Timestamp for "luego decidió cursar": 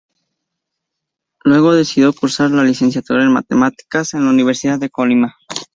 1.43-2.49